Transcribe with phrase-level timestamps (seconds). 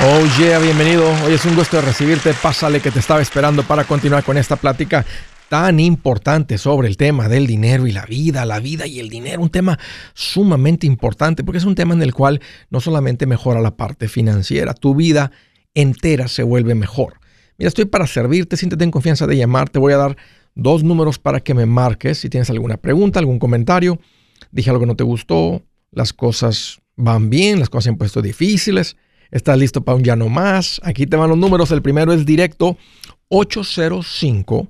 [0.00, 1.10] Oh yeah, bienvenido.
[1.24, 2.32] Hoy es un gusto recibirte.
[2.32, 5.04] Pásale que te estaba esperando para continuar con esta plática
[5.48, 9.42] tan importante sobre el tema del dinero y la vida, la vida y el dinero,
[9.42, 9.76] un tema
[10.14, 12.40] sumamente importante porque es un tema en el cual
[12.70, 15.32] no solamente mejora la parte financiera, tu vida
[15.74, 17.14] entera se vuelve mejor.
[17.56, 20.16] Mira, estoy para servirte, siéntete en confianza de llamar, te voy a dar
[20.54, 23.98] dos números para que me marques si tienes alguna pregunta, algún comentario,
[24.52, 28.22] dije algo que no te gustó, las cosas van bien, las cosas se han puesto
[28.22, 28.96] difíciles
[29.30, 30.80] ¿Estás listo para un ya no más?
[30.82, 31.70] Aquí te van los números.
[31.70, 32.76] El primero es directo
[33.28, 34.68] 805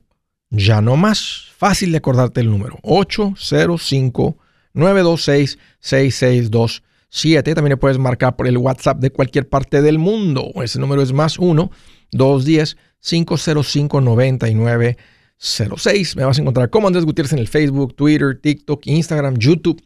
[0.50, 1.44] ya no más.
[1.56, 2.78] Fácil de acordarte el número.
[2.82, 4.36] 805
[4.74, 7.54] 926 6627.
[7.54, 10.52] También le puedes marcar por el WhatsApp de cualquier parte del mundo.
[10.62, 11.70] Ese número es más 1
[12.12, 16.16] 210 505 9906.
[16.16, 19.82] Me vas a encontrar como Andrés Gutiérrez en el Facebook, Twitter, TikTok, Instagram, YouTube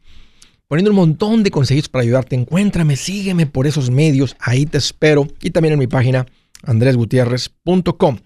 [0.68, 2.36] poniendo un montón de consejos para ayudarte.
[2.36, 5.28] Encuéntrame, sígueme por esos medios, ahí te espero.
[5.42, 6.26] Y también en mi página
[6.64, 8.18] andresgutierrez.com.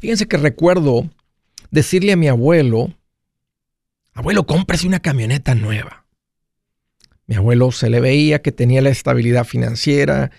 [0.00, 1.10] Fíjense que recuerdo
[1.70, 2.92] decirle a mi abuelo,
[4.14, 6.06] abuelo, cómprese una camioneta nueva.
[7.26, 10.30] Mi abuelo se le veía que tenía la estabilidad financiera,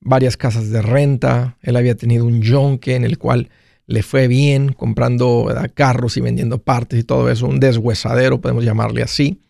[0.00, 3.50] varias casas de renta, él había tenido un yonque en el cual
[3.86, 9.02] le fue bien comprando carros y vendiendo partes y todo eso, un deshuesadero, podemos llamarle
[9.02, 9.40] así.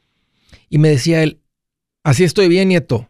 [0.69, 1.41] Y me decía él,
[2.03, 3.09] Así estoy bien, nieto.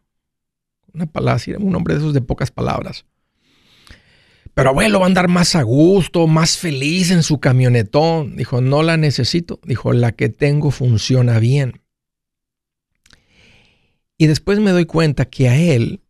[0.92, 3.04] Una palabra, un hombre de esos de pocas palabras.
[4.54, 8.36] Pero abuelo va a andar más a gusto, más feliz en su camionetón.
[8.36, 9.60] Dijo, no la necesito.
[9.64, 11.82] Dijo, la que tengo funciona bien.
[14.18, 16.02] Y después me doy cuenta que a él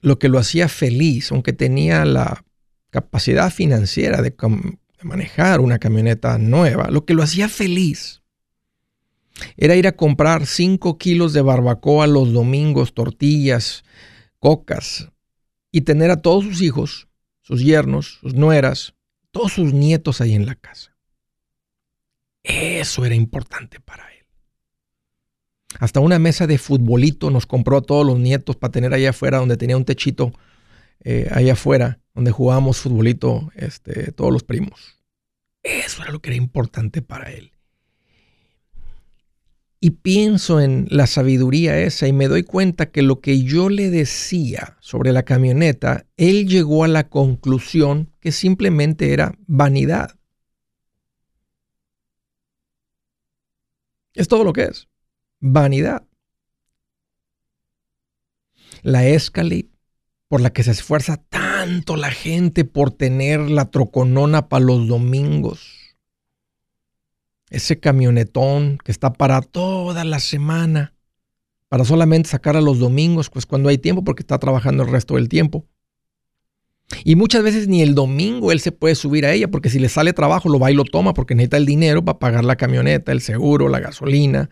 [0.00, 2.44] lo que lo hacía feliz, aunque tenía la
[2.90, 8.23] capacidad financiera de, de manejar una camioneta nueva, lo que lo hacía feliz
[9.56, 13.84] era ir a comprar 5 kilos de barbacoa los domingos, tortillas,
[14.38, 15.10] cocas,
[15.70, 17.08] y tener a todos sus hijos,
[17.40, 18.94] sus yernos, sus nueras,
[19.30, 20.96] todos sus nietos ahí en la casa.
[22.44, 24.26] Eso era importante para él.
[25.80, 29.38] Hasta una mesa de futbolito nos compró a todos los nietos para tener allá afuera,
[29.38, 30.32] donde tenía un techito
[31.02, 35.00] eh, allá afuera, donde jugábamos futbolito este, todos los primos.
[35.62, 37.53] Eso era lo que era importante para él.
[39.84, 43.90] Y pienso en la sabiduría esa y me doy cuenta que lo que yo le
[43.90, 50.18] decía sobre la camioneta, él llegó a la conclusión que simplemente era vanidad.
[54.14, 54.88] Es todo lo que es.
[55.40, 56.06] Vanidad.
[58.80, 59.68] La Escalade,
[60.28, 65.83] por la que se esfuerza tanto la gente por tener la troconona para los domingos
[67.50, 70.94] ese camionetón que está para toda la semana,
[71.68, 75.14] para solamente sacar a los domingos, pues cuando hay tiempo, porque está trabajando el resto
[75.14, 75.66] del tiempo.
[77.04, 79.88] Y muchas veces ni el domingo él se puede subir a ella, porque si le
[79.88, 83.12] sale trabajo lo va y lo toma, porque necesita el dinero para pagar la camioneta,
[83.12, 84.50] el seguro, la gasolina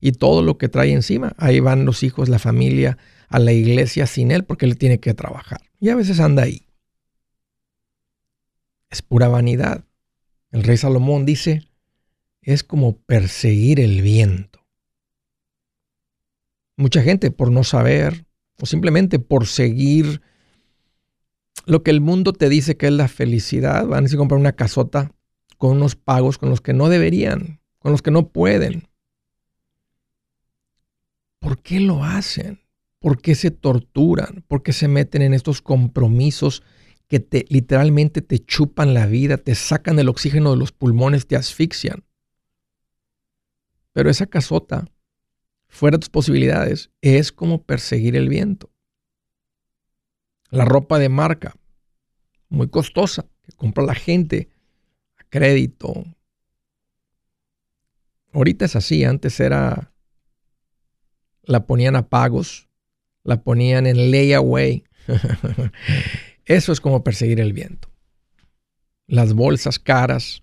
[0.00, 1.34] y todo lo que trae encima.
[1.36, 5.14] Ahí van los hijos, la familia a la iglesia sin él, porque él tiene que
[5.14, 5.60] trabajar.
[5.80, 6.66] Y a veces anda ahí.
[8.90, 9.84] Es pura vanidad.
[10.52, 11.62] El rey Salomón dice,
[12.44, 14.60] es como perseguir el viento.
[16.76, 18.26] Mucha gente por no saber
[18.60, 20.20] o simplemente por seguir
[21.66, 25.12] lo que el mundo te dice que es la felicidad, van a comprar una casota
[25.56, 28.88] con unos pagos con los que no deberían, con los que no pueden.
[31.38, 32.60] ¿Por qué lo hacen?
[32.98, 34.44] ¿Por qué se torturan?
[34.48, 36.62] ¿Por qué se meten en estos compromisos
[37.06, 41.36] que te literalmente te chupan la vida, te sacan el oxígeno de los pulmones, te
[41.36, 42.04] asfixian?
[43.94, 44.86] Pero esa casota,
[45.68, 48.70] fuera de tus posibilidades, es como perseguir el viento.
[50.50, 51.54] La ropa de marca,
[52.48, 54.50] muy costosa, que compra la gente
[55.16, 56.04] a crédito.
[58.32, 59.94] Ahorita es así, antes era,
[61.44, 62.68] la ponían a pagos,
[63.22, 64.84] la ponían en layaway.
[66.46, 67.92] Eso es como perseguir el viento.
[69.06, 70.42] Las bolsas caras,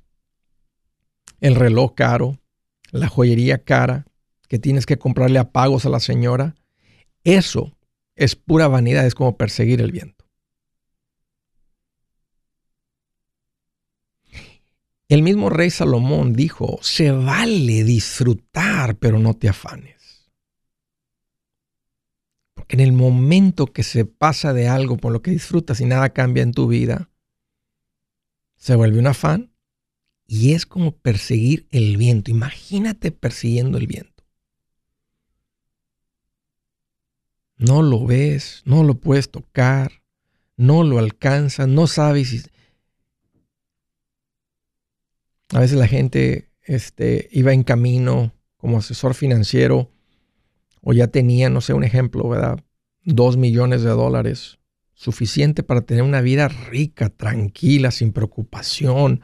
[1.41, 2.40] el reloj caro,
[2.91, 4.05] la joyería cara,
[4.47, 6.55] que tienes que comprarle a pagos a la señora,
[7.23, 7.77] eso
[8.15, 10.25] es pura vanidad, es como perseguir el viento.
[15.07, 20.31] El mismo rey Salomón dijo, se vale disfrutar, pero no te afanes.
[22.53, 26.11] Porque en el momento que se pasa de algo por lo que disfrutas y nada
[26.13, 27.09] cambia en tu vida,
[28.55, 29.50] se vuelve un afán
[30.33, 32.31] y es como perseguir el viento.
[32.31, 34.23] Imagínate persiguiendo el viento.
[37.57, 39.91] No lo ves, no lo puedes tocar,
[40.55, 42.43] no lo alcanzas, no sabes si...
[45.49, 49.91] A veces la gente este, iba en camino como asesor financiero
[50.79, 52.63] o ya tenía, no sé, un ejemplo, ¿verdad?
[53.03, 54.59] Dos millones de dólares,
[54.93, 59.19] suficiente para tener una vida rica, tranquila, sin preocupación,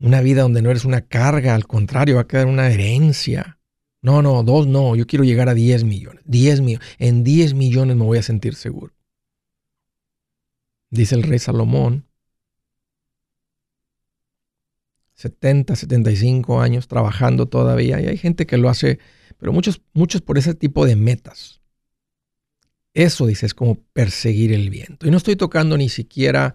[0.00, 3.58] una vida donde no eres una carga, al contrario, va a quedar una herencia.
[4.02, 6.22] No, no, dos no, yo quiero llegar a 10 millones.
[6.26, 6.88] 10 millones.
[6.98, 8.94] En 10 millones me voy a sentir seguro.
[10.90, 12.06] Dice el rey Salomón,
[15.14, 18.98] 70, 75 años trabajando todavía, y hay gente que lo hace,
[19.38, 21.60] pero muchos, muchos por ese tipo de metas.
[22.92, 25.06] Eso, dice, es como perseguir el viento.
[25.06, 26.54] Y no estoy tocando ni siquiera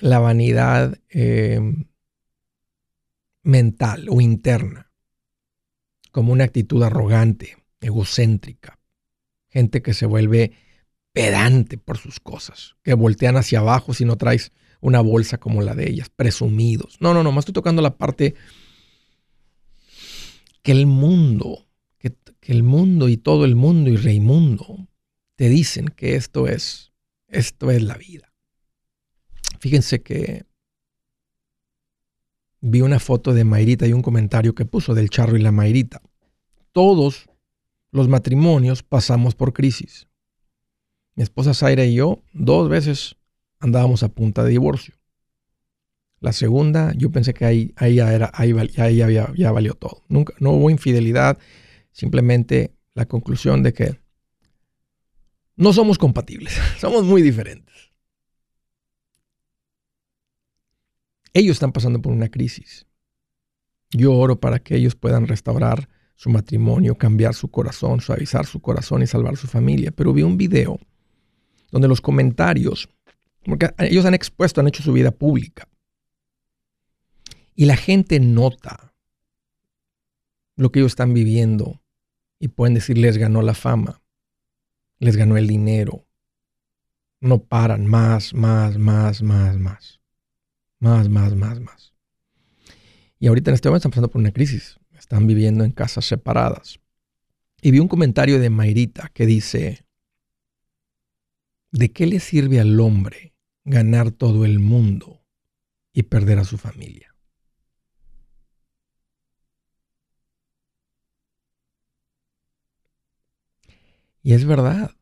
[0.00, 1.86] la vanidad em,
[3.42, 4.90] mental o interna,
[6.12, 8.78] como una actitud arrogante, egocéntrica,
[9.48, 10.52] gente que se vuelve
[11.12, 15.74] pedante por sus cosas, que voltean hacia abajo si no traes una bolsa como la
[15.74, 16.96] de ellas, presumidos.
[17.00, 18.34] No, no, no, más estoy tocando la parte
[20.62, 21.66] que el mundo,
[21.98, 24.88] que, que el mundo y todo el mundo y Reimundo
[25.36, 26.92] te dicen que esto es,
[27.28, 28.29] esto es la vida.
[29.60, 30.46] Fíjense que
[32.62, 36.00] vi una foto de Mayrita y un comentario que puso del charro y la Mayrita.
[36.72, 37.28] Todos
[37.90, 40.08] los matrimonios pasamos por crisis.
[41.14, 43.16] Mi esposa Zaira y yo dos veces
[43.58, 44.94] andábamos a punta de divorcio.
[46.20, 48.54] La segunda, yo pensé que ahí, ahí, ya, era, ahí,
[48.96, 50.02] ya, ya valió todo.
[50.08, 51.38] Nunca, no hubo infidelidad,
[51.92, 54.00] simplemente la conclusión de que
[55.56, 57.69] no somos compatibles, somos muy diferentes.
[61.32, 62.86] Ellos están pasando por una crisis.
[63.90, 69.02] Yo oro para que ellos puedan restaurar su matrimonio, cambiar su corazón, suavizar su corazón
[69.02, 69.90] y salvar su familia.
[69.90, 70.78] Pero vi un video
[71.70, 72.88] donde los comentarios,
[73.44, 75.68] porque ellos han expuesto, han hecho su vida pública.
[77.54, 78.94] Y la gente nota
[80.56, 81.82] lo que ellos están viviendo
[82.38, 84.02] y pueden decir, les ganó la fama,
[84.98, 86.06] les ganó el dinero.
[87.20, 89.99] No paran más, más, más, más, más.
[90.80, 91.94] Más, más, más, más.
[93.18, 94.80] Y ahorita en este momento están pasando por una crisis.
[94.92, 96.80] Están viviendo en casas separadas.
[97.60, 99.86] Y vi un comentario de Mayrita que dice,
[101.70, 103.34] ¿de qué le sirve al hombre
[103.64, 105.22] ganar todo el mundo
[105.92, 107.14] y perder a su familia?
[114.22, 114.96] Y es verdad.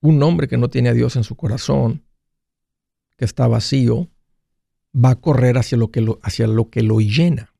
[0.00, 2.04] Un hombre que no tiene a Dios en su corazón
[3.16, 4.08] que está vacío,
[4.94, 7.52] va a correr hacia lo que lo, hacia lo, que lo llena.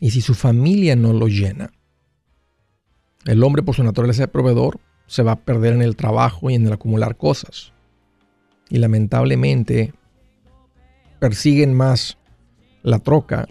[0.00, 1.72] Y si su familia no lo llena,
[3.26, 6.54] el hombre por su naturaleza de proveedor se va a perder en el trabajo y
[6.54, 7.72] en el acumular cosas.
[8.68, 9.94] Y lamentablemente
[11.20, 12.18] persiguen más
[12.82, 13.48] la troca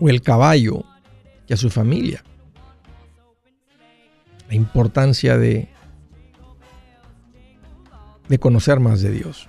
[0.00, 0.84] o el caballo
[1.46, 2.24] que a su familia.
[4.48, 5.68] La importancia de
[8.28, 9.48] de conocer más de Dios.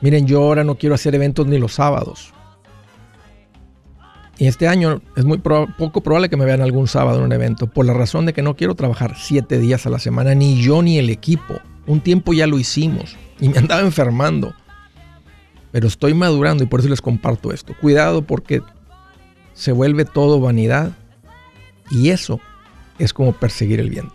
[0.00, 2.32] Miren, yo ahora no quiero hacer eventos ni los sábados.
[4.38, 7.68] Y este año es muy poco probable que me vean algún sábado en un evento,
[7.68, 10.82] por la razón de que no quiero trabajar siete días a la semana, ni yo
[10.82, 11.60] ni el equipo.
[11.86, 14.54] Un tiempo ya lo hicimos y me andaba enfermando.
[15.70, 17.74] Pero estoy madurando y por eso les comparto esto.
[17.80, 18.62] Cuidado porque
[19.54, 20.92] se vuelve todo vanidad
[21.90, 22.40] y eso
[22.98, 24.14] es como perseguir el viento.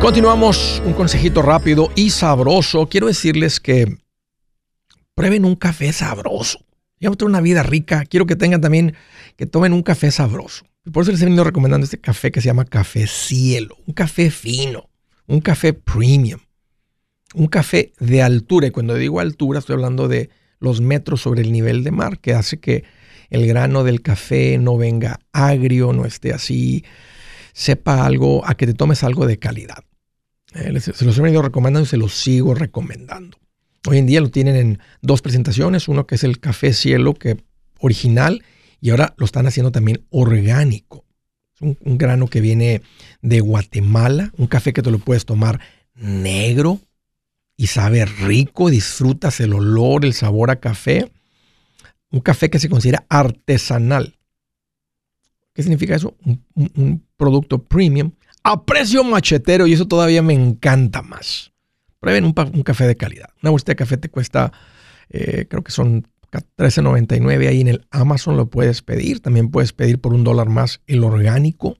[0.00, 2.88] Continuamos, un consejito rápido y sabroso.
[2.88, 3.98] Quiero decirles que
[5.14, 6.64] prueben un café sabroso.
[7.00, 8.06] a tener una vida rica.
[8.06, 8.94] Quiero que tengan también,
[9.36, 10.64] que tomen un café sabroso.
[10.90, 13.76] Por eso les he venido recomendando este café que se llama Café Cielo.
[13.86, 14.88] Un café fino,
[15.26, 16.40] un café premium,
[17.34, 18.68] un café de altura.
[18.68, 20.30] Y cuando digo altura, estoy hablando de
[20.60, 22.84] los metros sobre el nivel de mar, que hace que
[23.28, 26.86] el grano del café no venga agrio, no esté así,
[27.52, 29.84] sepa algo, a que te tomes algo de calidad.
[30.54, 33.38] Eh, se los he venido recomendando y se los sigo recomendando.
[33.86, 37.38] Hoy en día lo tienen en dos presentaciones, uno que es el café cielo que
[37.78, 38.42] original
[38.80, 41.04] y ahora lo están haciendo también orgánico.
[41.54, 42.82] Es un, grano que viene
[43.22, 45.60] de Guatemala, un café que te lo puedes tomar
[45.94, 46.80] negro
[47.56, 51.10] y sabe rico, disfrutas el olor, el sabor a café.
[52.10, 54.18] Un café que se considera artesanal.
[55.54, 56.16] ¿Qué significa eso?
[56.54, 61.52] Un producto premium a precio machetero y eso todavía me encanta más.
[62.00, 62.32] Prueben un,
[62.62, 63.28] café de calidad.
[63.42, 64.52] Una bolsita de café te cuesta,
[65.10, 69.20] eh, creo que son 13.99 ahí en el Amazon lo puedes pedir.
[69.20, 71.76] También puedes pedir por un dólar más el orgánico.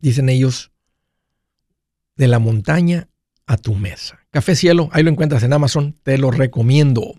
[0.00, 0.72] Dicen ellos,
[2.16, 3.08] de la montaña
[3.52, 4.18] a tu mesa.
[4.30, 7.14] Café Cielo, ahí lo encuentras en Amazon, te lo recomiendo.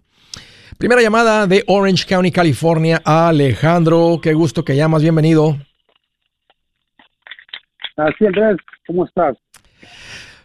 [0.78, 3.02] Primera llamada de Orange County, California.
[3.06, 5.58] Alejandro, qué gusto que llamas, bienvenido.
[7.96, 9.38] Así, Andrés, ¿cómo estás?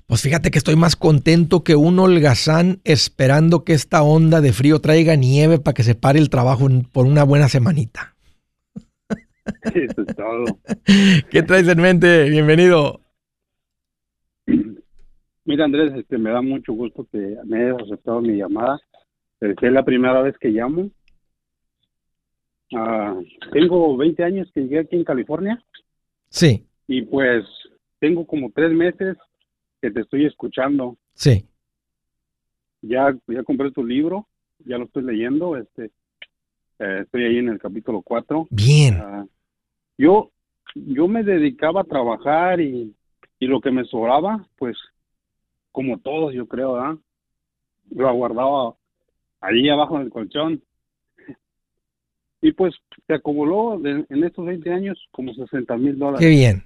[0.06, 4.80] Pues fíjate que estoy más contento que un holgazán esperando que esta onda de frío
[4.80, 8.14] traiga nieve para que se pare el trabajo por una buena semanita.
[9.62, 10.58] Eso es todo.
[11.30, 12.28] ¿Qué traes en mente?
[12.28, 13.00] Bienvenido.
[15.48, 18.78] Mira, Andrés, este, me da mucho gusto que me hayas aceptado mi llamada.
[19.40, 20.90] Es la primera vez que llamo.
[22.70, 25.64] Uh, tengo 20 años que llegué aquí en California.
[26.28, 26.66] Sí.
[26.86, 27.46] Y pues
[27.98, 29.16] tengo como tres meses
[29.80, 30.98] que te estoy escuchando.
[31.14, 31.46] Sí.
[32.82, 34.28] Ya, ya compré tu libro,
[34.66, 35.56] ya lo estoy leyendo.
[35.56, 35.92] Este,
[36.78, 38.48] eh, estoy ahí en el capítulo 4.
[38.50, 39.00] Bien.
[39.00, 39.28] Uh,
[39.96, 40.30] yo,
[40.74, 42.94] yo me dedicaba a trabajar y,
[43.38, 44.76] y lo que me sobraba, pues
[45.78, 46.96] como todos, yo creo, ¿verdad?
[47.92, 48.74] Lo guardaba
[49.40, 50.60] allí abajo en el colchón.
[52.42, 52.74] Y pues
[53.06, 56.18] se acumuló en estos 20 años como 60 mil dólares.
[56.18, 56.64] Qué bien,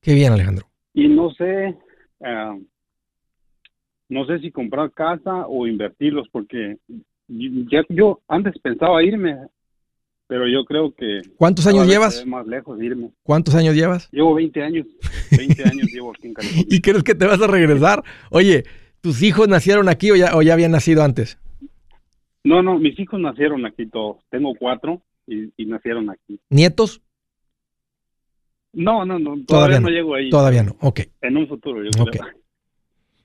[0.00, 0.66] qué bien, Alejandro.
[0.92, 1.76] Y no sé,
[2.18, 2.60] uh,
[4.08, 6.78] no sé si comprar casa o invertirlos, porque
[7.28, 9.36] ya yo antes pensaba irme,
[10.28, 11.22] pero yo creo que...
[11.36, 12.24] ¿Cuántos años llevas?
[12.26, 13.10] Más lejos irme.
[13.22, 14.08] ¿Cuántos años llevas?
[14.12, 14.86] Llevo 20 años.
[15.36, 16.66] 20 años llevo aquí en California.
[16.70, 18.04] ¿Y crees que te vas a regresar?
[18.30, 18.64] Oye,
[19.00, 21.38] ¿tus hijos nacieron aquí o ya, o ya habían nacido antes?
[22.44, 24.18] No, no, mis hijos nacieron aquí todos.
[24.30, 26.38] Tengo cuatro y, y nacieron aquí.
[26.50, 27.00] ¿Nietos?
[28.74, 29.42] No, no, no.
[29.46, 29.90] Todavía, Todavía no, no.
[29.90, 30.30] llego ahí.
[30.30, 31.00] Todavía no, ok.
[31.22, 32.24] En un futuro, yo creo.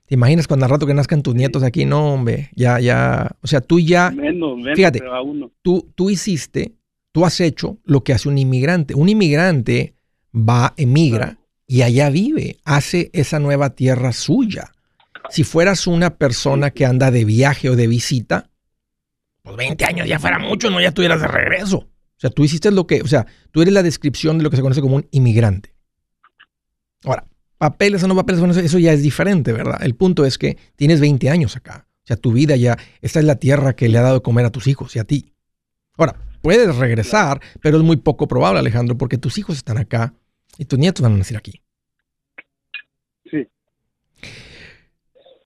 [0.06, 1.84] ¿Te imaginas cuando al rato que nazcan tus nietos aquí?
[1.84, 5.00] No, hombre, ya, ya, o sea, tú ya, Menos, menos Fíjate.
[5.24, 5.50] uno.
[5.62, 6.74] tú, tú hiciste
[7.14, 8.94] tú has hecho lo que hace un inmigrante.
[8.94, 9.94] Un inmigrante
[10.34, 14.72] va, emigra y allá vive, hace esa nueva tierra suya.
[15.30, 18.50] Si fueras una persona que anda de viaje o de visita,
[19.42, 21.76] pues 20 años ya fuera mucho, no ya estuvieras de regreso.
[21.78, 24.56] O sea, tú hiciste lo que, o sea, tú eres la descripción de lo que
[24.56, 25.72] se conoce como un inmigrante.
[27.04, 27.28] Ahora,
[27.58, 29.80] papeles o no papeles, bueno, eso ya es diferente, ¿verdad?
[29.82, 31.86] El punto es que tienes 20 años acá.
[32.02, 34.46] O sea, tu vida ya, esta es la tierra que le ha dado de comer
[34.46, 35.32] a tus hijos y a ti.
[35.96, 40.12] Ahora, puedes regresar, pero es muy poco probable, Alejandro, porque tus hijos están acá
[40.58, 41.62] y tus nietos van a nacer aquí.
[43.30, 43.48] Sí.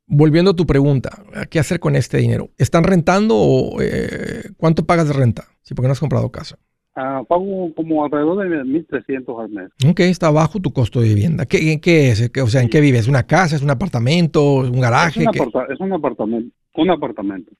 [0.07, 2.51] Volviendo a tu pregunta, ¿qué hacer con este dinero?
[2.59, 5.45] ¿Están rentando o eh, cuánto pagas de renta?
[5.63, 6.59] Sí, porque no has comprado casa.
[6.97, 9.71] Ah, pago como alrededor de 1.300 al mes.
[9.89, 11.47] Ok, está bajo tu costo de vivienda.
[11.47, 12.29] ¿Qué, qué es?
[12.43, 13.07] o sea, ¿en qué vives?
[13.07, 13.55] ¿Una casa?
[13.55, 14.57] ¿Es un apartamento?
[14.57, 15.23] ¿Un garaje?
[15.23, 15.29] Es,
[15.71, 16.53] es un apartamento.
[16.75, 17.53] Un apartamento.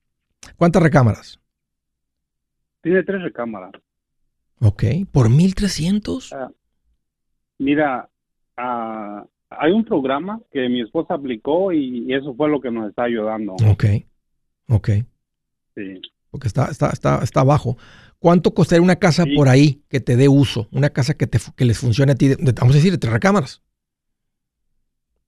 [0.57, 1.39] ¿Cuántas recámaras?
[2.89, 3.73] Tiene tres recámaras.
[4.63, 6.33] Ok, ¿por 1.300?
[6.33, 6.51] Ah,
[7.59, 8.09] mira,
[8.57, 13.03] uh, hay un programa que mi esposa aplicó y, eso fue lo que nos está
[13.03, 13.57] ayudando.
[13.71, 13.85] Ok,
[14.71, 14.89] ok.
[15.75, 16.01] Sí.
[16.31, 17.77] Porque está, está, está, está bajo.
[18.19, 20.67] ¿Cuánto costaría una casa por ahí que te dé uso?
[20.73, 23.63] Una casa que, te, que les funcione a ti, vamos a decir, de tres recámaras.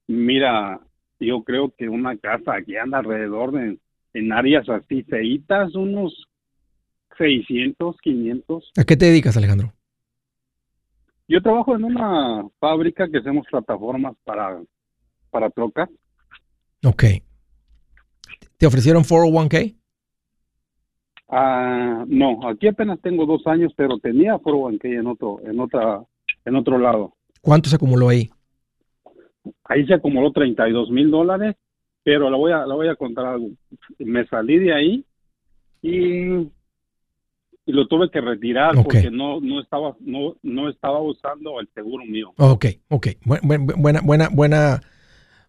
[0.07, 0.79] Mira,
[1.19, 3.77] yo creo que una casa que anda alrededor de,
[4.15, 6.27] en áreas así feitas, unos
[7.21, 8.71] 600, 500.
[8.77, 9.73] ¿A qué te dedicas, Alejandro?
[11.27, 14.59] Yo trabajo en una fábrica que hacemos plataformas para,
[15.29, 15.87] para trocas.
[16.83, 17.03] Ok.
[18.57, 19.75] ¿Te ofrecieron 401k?
[21.29, 26.03] Ah, no, aquí apenas tengo dos años, pero tenía 401k en otro, en otra,
[26.43, 27.13] en otro lado.
[27.41, 28.29] ¿Cuánto se acumuló ahí?
[29.65, 31.55] Ahí se acumuló 32 mil dólares,
[32.03, 33.49] pero la voy a, la voy a contar algo.
[33.99, 35.05] Me salí de ahí
[35.81, 36.49] y
[37.71, 42.03] y lo tuve que retirar porque no, no, estaba, no, no estaba usando el seguro
[42.05, 42.33] mío.
[42.37, 43.07] Ok, ok.
[43.23, 44.81] Buena, buena, buena,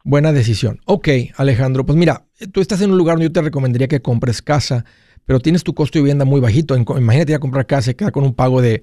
[0.04, 0.78] buena decisión.
[0.84, 4.40] Ok, Alejandro, pues mira, tú estás en un lugar donde yo te recomendaría que compres
[4.40, 4.84] casa,
[5.26, 6.76] pero tienes tu costo de vivienda muy bajito.
[6.76, 8.82] Imagínate a comprar casa y quedar con un pago de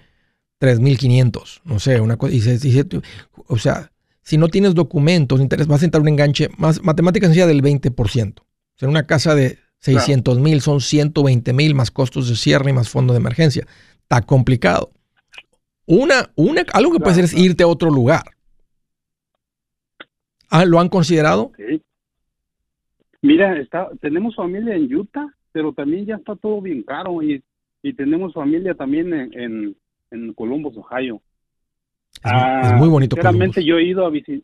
[0.60, 2.34] 3.500, no sé, una cosa.
[3.48, 7.64] o sea, si no tienes documentos, vas a entrar un enganche, más matemáticas sencilla del
[7.64, 8.42] 20%.
[8.42, 8.44] O
[8.76, 12.90] sea, una casa de 600 mil son 120 mil más costos de cierre y más
[12.90, 13.66] fondo de emergencia.
[14.02, 14.92] Está complicado.
[15.86, 18.24] Una, una, algo que puede ser es irte a otro lugar.
[20.50, 21.52] Ah, ¿Lo han considerado?
[23.22, 27.44] Mira, está, tenemos familia en Utah, pero también ya está todo bien caro y,
[27.82, 29.76] y tenemos familia también en,
[30.12, 31.22] en, Columbus, Ohio.
[32.24, 33.16] Es, es muy bonito.
[33.16, 34.44] Realmente yo he ido a visitar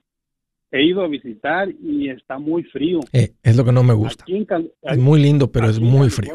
[0.75, 2.99] he ido a visitar y está muy frío.
[3.13, 4.25] Eh, es lo que no me gusta.
[4.81, 6.33] es muy lindo, pero es muy frío.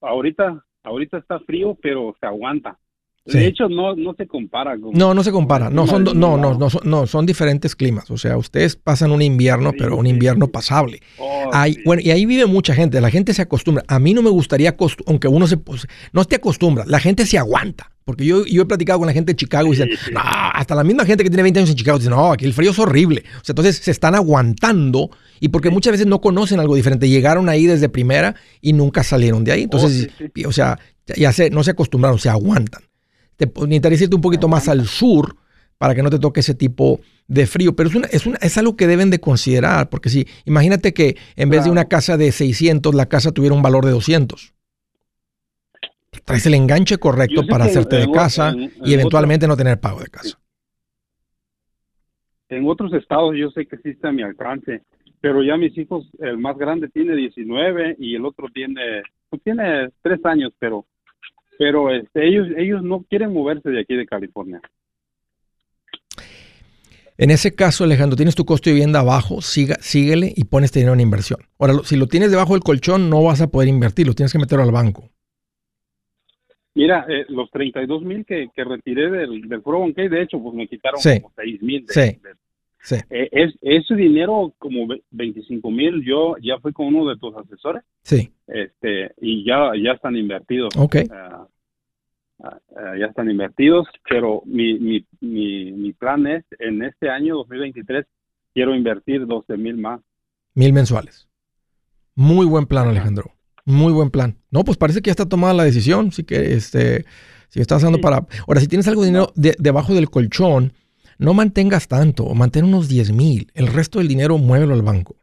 [0.00, 2.78] Ahorita, ahorita está frío, pero se aguanta.
[3.24, 4.76] De hecho, no, no se compara.
[4.76, 5.70] no, no se compara.
[5.70, 8.10] No son, no, no, no, son, no, son diferentes climas.
[8.10, 11.00] O sea, ustedes pasan un invierno, pero un invierno pasable.
[11.18, 11.50] Oh,
[11.86, 13.00] bueno, y ahí vive mucha gente.
[13.00, 13.82] La gente se acostumbra.
[13.88, 17.38] A mí no me gustaría, aunque uno se, pues, no te acostumbra, la gente se
[17.38, 17.93] aguanta.
[18.04, 20.84] Porque yo, yo he platicado con la gente de Chicago y dicen, no, hasta la
[20.84, 23.24] misma gente que tiene 20 años en Chicago dice, no, aquí el frío es horrible.
[23.40, 27.08] O sea, entonces se están aguantando y porque muchas veces no conocen algo diferente.
[27.08, 29.62] Llegaron ahí desde primera y nunca salieron de ahí.
[29.62, 30.78] Entonces, oh, o sea,
[31.16, 32.82] ya se, no se acostumbraron, se aguantan.
[33.36, 35.36] Te necesitaría irte un poquito más al sur
[35.78, 37.74] para que no te toque ese tipo de frío.
[37.74, 41.16] Pero es, una, es, una, es algo que deben de considerar, porque si, imagínate que
[41.36, 44.53] en vez de una casa de 600, la casa tuviera un valor de 200
[46.24, 50.38] traes el enganche correcto para hacerte de casa y eventualmente no tener pago de casa.
[52.48, 54.82] En otros estados yo sé que existe a mi alcance,
[55.20, 59.88] pero ya mis hijos, el más grande tiene 19 y el otro tiene, pues tiene
[60.02, 60.86] 3 años, pero
[61.56, 64.60] pero este, ellos ellos no quieren moverse de aquí de California.
[67.16, 70.80] En ese caso, Alejandro, tienes tu costo de vivienda abajo, siga, síguele y pones este
[70.80, 71.38] dinero en inversión.
[71.60, 74.40] Ahora, si lo tienes debajo del colchón, no vas a poder invertir, lo tienes que
[74.40, 75.10] meter al banco.
[76.74, 80.66] Mira, eh, los 32 mil que, que, retiré del, del 401k, de hecho, pues me
[80.66, 81.86] quitaron como 6 mil.
[81.88, 82.18] Sí.
[82.80, 82.96] sí.
[83.10, 87.84] Eh, es, ese dinero, como 25 mil, yo ya fui con uno de tus asesores.
[88.02, 88.32] Sí.
[88.48, 90.76] Este, y ya, ya están invertidos.
[90.76, 90.96] Ok.
[91.12, 91.46] Ah,
[92.42, 92.58] ah,
[92.98, 98.04] ya están invertidos, pero mi, mi, mi, mi plan es, en este año 2023,
[98.52, 100.00] quiero invertir 12 mil más.
[100.54, 101.28] Mil mensuales.
[102.16, 103.32] Muy buen plan, Alejandro.
[103.64, 104.36] Muy buen plan.
[104.50, 106.08] No, pues parece que ya está tomada la decisión.
[106.08, 107.04] Así que este,
[107.48, 108.26] si estás haciendo para.
[108.46, 110.72] Ahora, si tienes algo de dinero debajo del colchón,
[111.18, 113.50] no mantengas tanto, mantén unos 10 mil.
[113.54, 115.16] El resto del dinero muévelo al banco.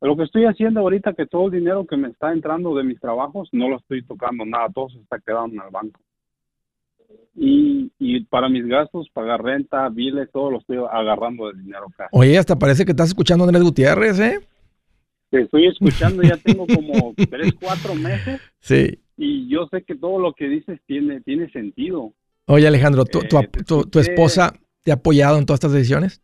[0.00, 3.00] Lo que estoy haciendo ahorita, que todo el dinero que me está entrando de mis
[3.00, 6.00] trabajos, no lo estoy tocando nada, todo se está quedando en el banco.
[7.34, 12.08] Y, y para mis gastos, pagar renta, biles, todo lo estoy agarrando del dinero acá.
[12.12, 14.47] Oye, hasta parece que estás escuchando a Andrés Gutiérrez, ¿eh?
[15.30, 18.40] Te estoy escuchando, ya tengo como tres, cuatro meses.
[18.60, 18.98] Sí.
[19.16, 22.12] Y yo sé que todo lo que dices tiene, tiene sentido.
[22.46, 23.28] Oye, Alejandro, ¿tu, Eh,
[23.66, 26.22] tu- tu esposa te ha apoyado en todas estas decisiones?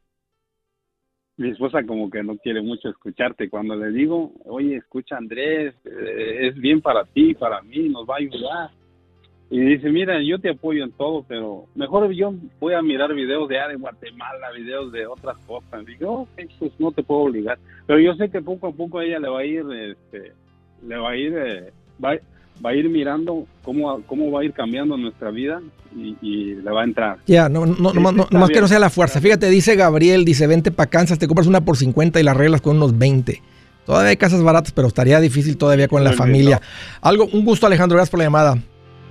[1.36, 3.50] Mi esposa como que no quiere mucho escucharte.
[3.50, 8.14] Cuando le digo, oye, escucha Andrés, eh, es bien para ti, para mí, nos va
[8.14, 8.70] a ayudar.
[9.50, 13.48] Y dice, mira, yo te apoyo en todo, pero mejor yo voy a mirar videos
[13.48, 15.85] de, de Guatemala, videos de otras cosas.
[15.87, 17.59] Digo, ok, pues no te puedo obligar.
[17.87, 20.33] Pero yo sé que poco a poco ella le va a ir, este,
[20.87, 22.16] le va a ir, eh, va,
[22.64, 25.61] va a ir mirando cómo, cómo va a ir cambiando nuestra vida
[25.94, 27.18] y, y le va a entrar.
[27.26, 29.20] Ya, no, no, no, nomás que no sea la fuerza.
[29.20, 32.61] Fíjate, dice Gabriel, dice, vente para Kansas, te compras una por 50 y la arreglas
[32.61, 33.42] con unos 20.
[33.85, 36.61] Todavía hay casas baratas, pero estaría difícil todavía con la familia.
[37.02, 38.59] Algo, un gusto Alejandro, gracias por la llamada.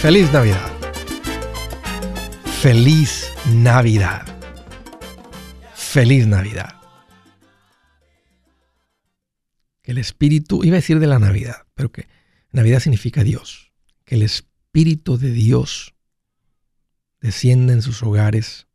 [0.00, 0.72] Feliz Navidad.
[2.60, 4.26] Feliz Navidad.
[5.74, 6.74] Feliz Navidad.
[9.82, 12.08] Que el espíritu, iba a decir de la Navidad, pero que
[12.52, 13.72] Navidad significa Dios.
[14.04, 15.94] Que el espíritu de Dios
[17.20, 18.68] descienda en sus hogares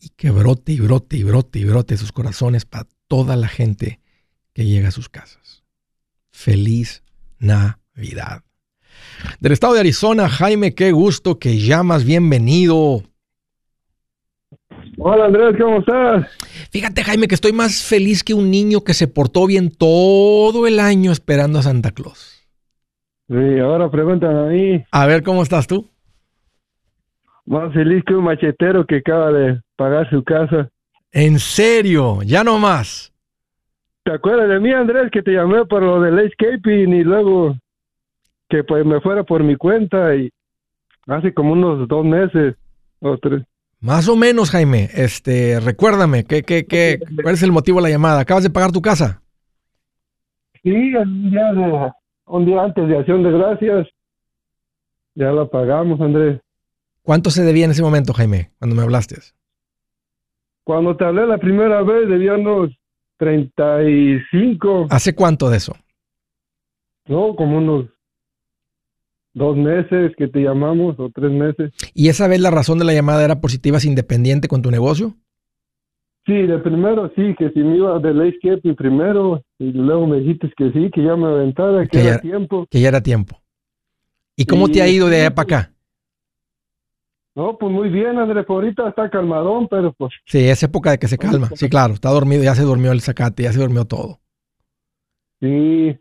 [0.00, 4.00] y que brote y brote y brote y brote sus corazones para toda la gente
[4.54, 5.64] que llega a sus casas.
[6.30, 7.04] Feliz
[7.38, 8.47] Navidad.
[9.40, 13.02] Del estado de Arizona, Jaime, qué gusto que llamas, bienvenido.
[14.98, 16.26] Hola Andrés, ¿cómo estás?
[16.70, 20.80] Fíjate, Jaime, que estoy más feliz que un niño que se portó bien todo el
[20.80, 22.38] año esperando a Santa Claus.
[23.28, 24.84] Sí, ahora pregúntame a mí.
[24.90, 25.88] A ver, ¿cómo estás tú?
[27.46, 30.68] Más feliz que un machetero que acaba de pagar su casa.
[31.12, 33.12] En serio, ya no más.
[34.04, 37.56] ¿Te acuerdas de mí, Andrés, que te llamé por lo del escaping y luego
[38.48, 40.30] que pues me fuera por mi cuenta y
[41.06, 42.54] hace como unos dos meses
[43.00, 43.44] o tres.
[43.80, 44.88] Más o menos, Jaime.
[44.92, 48.20] Este, recuérdame, ¿qué, qué, qué, ¿cuál es el motivo de la llamada?
[48.20, 49.22] ¿Acabas de pagar tu casa?
[50.62, 51.92] Sí, un día, de-
[52.26, 53.86] un día antes de Acción de Gracias
[55.14, 56.40] ya la pagamos, Andrés.
[57.02, 59.16] ¿Cuánto se debía en ese momento, Jaime, cuando me hablaste?
[60.64, 62.70] Cuando te hablé la primera vez debía unos
[63.16, 65.74] 35, ¿Hace cuánto de eso?
[67.06, 67.86] no, como unos
[69.38, 71.72] dos meses que te llamamos o tres meses.
[71.94, 74.60] ¿Y esa vez la razón de la llamada era por si te ibas independiente con
[74.60, 75.14] tu negocio?
[76.26, 80.52] Sí, de primero sí, que si me iba del escape primero y luego me dijiste
[80.56, 82.66] que sí, que ya me aventara, que, Que era ya- tiempo.
[82.70, 83.40] Que ya era tiempo.
[84.36, 85.72] ¿Y cómo te ha ido de allá para acá?
[87.34, 90.98] No, pues muy bien, Andrés, por ahorita está calmadón, pero pues Sí, es época de
[90.98, 91.48] que se calma.
[91.54, 94.18] Sí, claro, está dormido, ya se durmió el zacate, ya se durmió todo.
[95.40, 95.96] sí.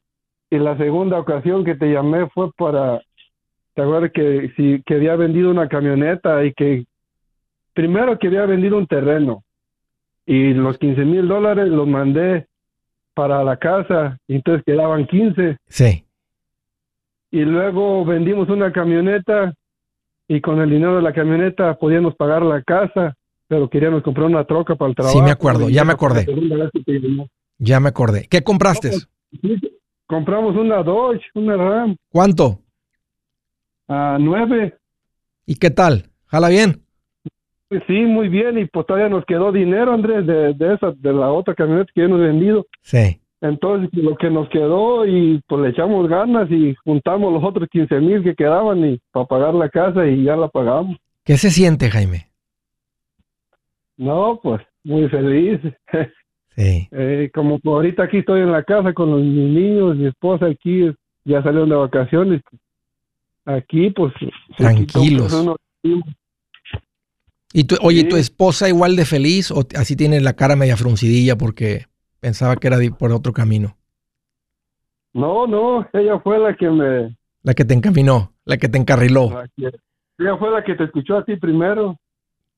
[0.50, 3.02] Y la segunda ocasión que te llamé fue para,
[3.78, 6.86] ¿te acuerdas que si que había vendido una camioneta y que
[7.76, 9.44] primero que había vendido un terreno
[10.26, 12.48] y los 15 mil dólares los mandé
[13.14, 16.04] para la casa y entonces quedaban 15 Sí.
[17.30, 19.54] y luego vendimos una camioneta
[20.28, 23.14] y con el dinero de la camioneta podíamos pagar la casa,
[23.48, 25.22] pero queríamos comprar una troca para el trabajo.
[25.22, 26.26] me acuerdo, ya me acordé.
[27.60, 28.28] Ya me acordé.
[28.28, 28.92] ¿Qué compraste?
[28.92, 29.56] Sí,
[30.08, 32.60] compramos una Dodge, una Ram, ¿Cuánto?
[33.88, 34.76] A nueve.
[35.46, 36.06] ¿Y qué tal?
[36.28, 36.82] ¿Jala bien?
[37.70, 41.14] Pues sí, muy bien, y pues todavía nos quedó dinero, Andrés, de, de esa, de
[41.14, 42.66] la otra camioneta que hemos vendido.
[42.82, 43.20] Sí.
[43.42, 48.00] Entonces, lo que nos quedó y pues le echamos ganas y juntamos los otros 15
[48.00, 50.98] mil que quedaban y para pagar la casa y ya la pagamos.
[51.24, 52.28] ¿Qué se siente, Jaime?
[53.98, 55.60] No, pues muy feliz.
[56.58, 56.88] Sí.
[56.90, 60.92] Eh, como ahorita aquí estoy en la casa con los, mis niños, mi esposa aquí
[61.24, 62.42] ya salieron de vacaciones.
[63.48, 64.14] Aquí pues...
[64.58, 65.32] Tranquilos.
[65.32, 65.56] pues, uno-
[67.54, 68.10] ¿Y tu, oye, Sí.
[68.10, 71.86] tu esposa igual de feliz o así tiene la cara media fruncidilla porque
[72.20, 73.78] pensaba que era de por otro camino?
[75.14, 77.18] No, no, ella fue la que me...
[77.44, 79.44] La que te encaminó, la que te encarriló.
[79.56, 79.72] que-
[80.20, 81.98] ella fue la que te escuchó a ti primero.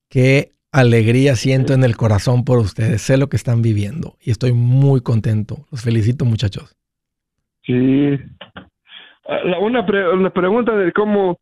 [0.08, 3.02] Qué alegría siento en el corazón por ustedes.
[3.02, 5.66] Sé lo que están viviendo y estoy muy contento.
[5.70, 6.74] Los felicito, muchachos.
[7.62, 8.16] Sí.
[9.26, 11.38] Ah, La, una, pre- una pregunta de cómo,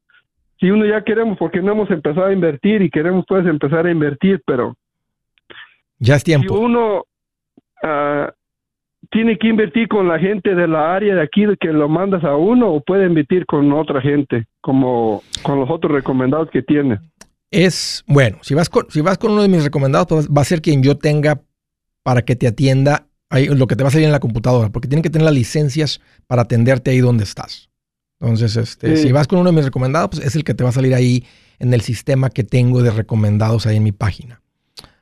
[0.61, 3.91] si uno ya queremos, porque no hemos empezado a invertir y queremos pues empezar a
[3.91, 4.75] invertir, pero
[5.99, 6.59] Ya es si tiempo.
[6.59, 7.05] uno
[7.83, 8.33] ah,
[9.11, 12.37] tiene que invertir con la gente de la área de aquí que lo mandas a
[12.37, 16.99] uno o puede invertir con otra gente, como con los otros recomendados que tiene.
[17.51, 20.45] Es, bueno, si vas con, si vas con uno de mis recomendados, pues va a
[20.45, 21.41] ser quien yo tenga
[22.03, 24.89] para que te atienda ahí, lo que te va a salir en la computadora, porque
[24.89, 27.68] tienen que tener las licencias para atenderte ahí donde estás.
[28.21, 29.05] Entonces, este, Sí.
[29.05, 30.95] si vas con uno de mis recomendados, pues es el que te va a salir
[30.95, 31.25] ahí
[31.59, 34.43] en el sistema que tengo de recomendados ahí en mi página.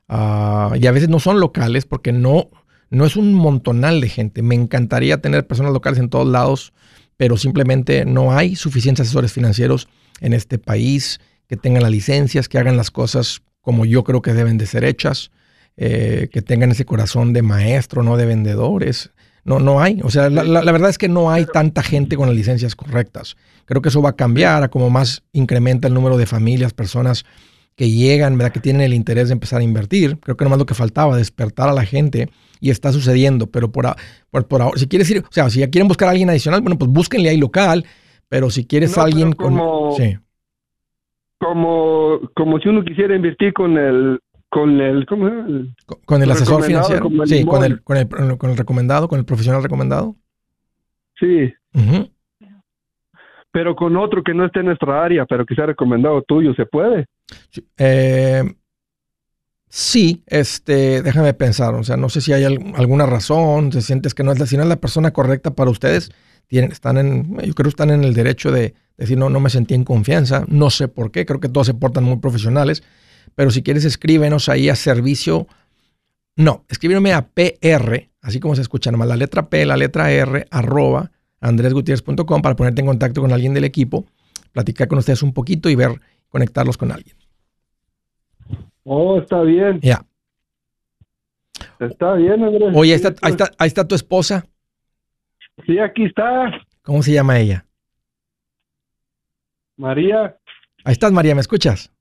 [0.07, 2.49] Ah, y a veces no son locales porque no,
[2.89, 4.41] no es un montonal de gente.
[4.41, 6.73] Me encantaría tener personas locales en todos lados,
[7.17, 9.87] pero simplemente no hay suficientes asesores financieros
[10.21, 14.33] en este país que tengan las licencias, que hagan las cosas como yo creo que
[14.33, 15.31] deben de ser hechas,
[15.75, 19.11] eh, que tengan ese corazón de maestro, no de vendedores.
[19.47, 19.99] No, no hay.
[20.03, 22.75] O sea, la, la- la verdad es que no hay tanta gente con las licencias
[22.75, 23.35] correctas.
[23.65, 27.25] Creo que eso va a cambiar a como más incrementa el número de familias, personas
[27.75, 28.51] que llegan, ¿verdad?
[28.51, 30.19] que tienen el interés de empezar a invertir.
[30.19, 32.29] Creo que nomás lo que faltaba, despertar a la gente
[32.59, 33.47] y está sucediendo.
[33.47, 33.85] Pero por,
[34.31, 36.61] por, por ahora, si quieres ir, o sea, si ya quieren buscar a alguien adicional,
[36.61, 37.85] bueno, pues búsquenle ahí local.
[38.29, 39.97] Pero si quieres No, a alguien como- con...
[40.05, 40.17] Sí.
[41.39, 45.27] Como, como si uno quisiera invertir con el, con el, ¿cómo?
[45.27, 47.01] El- Con- Con el asesor financiero.
[47.03, 48.07] como el Sí, con el, con, el,
[48.37, 50.15] con el recomendado, con el profesional recomendado.
[51.19, 51.53] Sí,
[53.51, 56.65] pero con otro que no esté en nuestra área, pero que sea recomendado tuyo, ¿se
[56.65, 57.07] puede?
[57.49, 58.43] Sí, eh,
[59.67, 61.73] sí, este, déjame pensar.
[61.75, 64.45] O sea, no sé si hay al- alguna razón, si sientes que no es la,
[64.45, 66.11] si no es la persona correcta para ustedes,
[66.47, 69.49] tienen, están en, yo creo que están en el derecho de decir, no, no me
[69.49, 70.45] sentí en confianza.
[70.47, 72.83] No sé por qué, creo que todos se portan muy profesionales.
[73.35, 75.47] Pero si quieres, escríbenos ahí a servicio.
[76.35, 80.45] No, escríbeme a PR, así como se escucha, nomás la letra P, la letra R,
[80.51, 84.05] arroba andresgutierrez.com para ponerte en contacto con alguien del equipo,
[84.51, 87.15] platicar con ustedes un poquito y ver, conectarlos con alguien.
[88.83, 90.05] Oh, está bien, Ya.
[91.79, 92.69] está bien, Andrés.
[92.73, 94.45] Oye, ahí está, ahí, pues, está, ahí está tu esposa.
[95.65, 96.51] Sí, aquí está,
[96.83, 97.65] ¿Cómo se llama ella?
[99.75, 100.37] María.
[100.83, 101.91] Ahí estás, María, ¿me escuchas?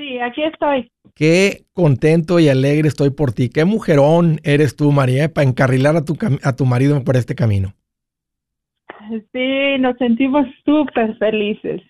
[0.00, 0.90] Sí, aquí estoy.
[1.14, 3.50] Qué contento y alegre estoy por ti.
[3.50, 7.74] Qué mujerón eres tú, María, para encarrilar a tu, a tu marido por este camino.
[9.30, 11.82] Sí, nos sentimos súper felices.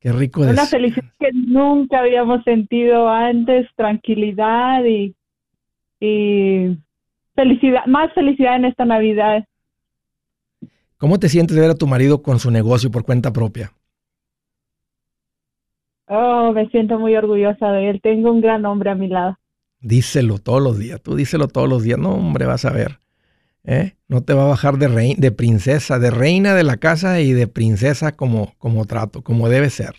[0.00, 5.14] Qué rico de Una felicidad que nunca habíamos sentido antes, tranquilidad y,
[6.00, 6.76] y
[7.34, 9.46] felicidad, más felicidad en esta Navidad.
[10.98, 13.72] ¿Cómo te sientes de ver a tu marido con su negocio por cuenta propia?
[16.08, 18.00] Oh, me siento muy orgullosa de él.
[18.02, 19.36] Tengo un gran hombre a mi lado.
[19.80, 21.00] Díselo todos los días.
[21.02, 21.98] Tú díselo todos los días.
[21.98, 22.98] No, hombre, vas a ver.
[23.64, 23.96] ¿eh?
[24.08, 27.32] No te va a bajar de, rei- de princesa, de reina de la casa y
[27.32, 29.94] de princesa como, como trato, como debe ser.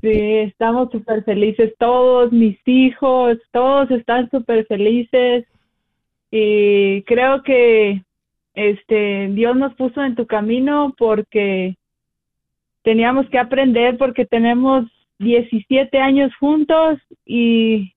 [0.00, 1.74] Sí, estamos súper felices.
[1.78, 5.46] Todos mis hijos, todos están súper felices.
[6.30, 8.02] Y creo que
[8.54, 11.76] este Dios nos puso en tu camino porque
[12.82, 14.84] teníamos que aprender porque tenemos
[15.18, 17.92] 17 años juntos y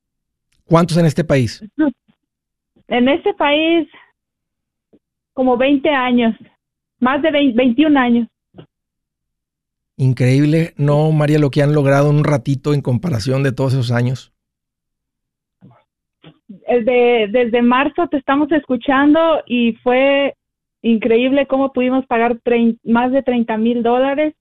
[0.65, 1.63] ¿Cuántos en este país?
[2.87, 3.87] en este país
[5.33, 6.35] como 20 años,
[6.99, 8.27] más de 20 21 años.
[9.97, 13.91] Increíble, ¿no, María, lo que han logrado en un ratito en comparación de todos esos
[13.91, 14.33] años?
[16.47, 20.35] Desde, desde marzo te estamos escuchando y fue
[20.81, 24.35] increíble cómo pudimos pagar trein- más de 30 mil dólares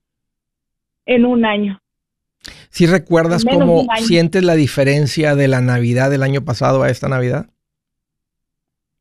[1.07, 1.81] en un año.
[2.71, 7.47] ¿Sí recuerdas cómo sientes la diferencia de la Navidad del año pasado a esta Navidad?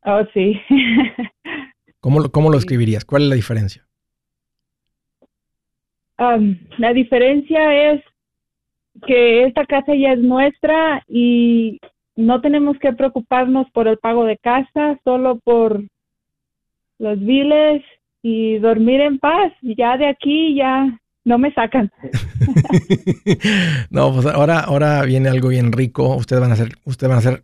[0.05, 0.59] Oh, sí.
[1.99, 3.05] ¿Cómo, cómo lo escribirías?
[3.05, 3.85] ¿Cuál es la diferencia?
[6.19, 8.03] Um, la diferencia es
[9.05, 11.79] que esta casa ya es nuestra y
[12.15, 15.83] no tenemos que preocuparnos por el pago de casa, solo por
[16.99, 17.83] los biles
[18.21, 19.51] y dormir en paz.
[19.61, 21.91] Ya de aquí ya no me sacan.
[23.89, 26.15] no, pues ahora, ahora viene algo bien rico.
[26.15, 27.43] Ustedes van a ser, ustedes van a ser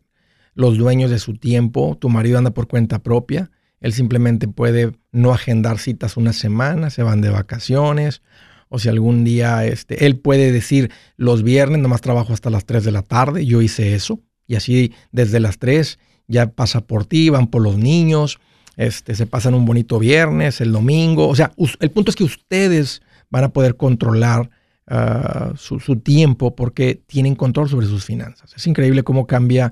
[0.53, 1.97] los dueños de su tiempo.
[1.99, 3.51] Tu marido anda por cuenta propia.
[3.79, 8.21] Él simplemente puede no agendar citas una semana, se van de vacaciones.
[8.67, 12.83] O si algún día este, él puede decir los viernes nomás trabajo hasta las 3
[12.83, 13.45] de la tarde.
[13.45, 14.19] Yo hice eso.
[14.45, 18.39] Y así desde las 3 ya pasa por ti, van por los niños,
[18.77, 21.27] este, se pasan un bonito viernes, el domingo.
[21.27, 24.49] O sea, el punto es que ustedes van a poder controlar
[24.87, 28.53] ah, su, tiempo porque tienen control sobre sus finanzas.
[28.55, 29.71] Es increíble cómo cambia.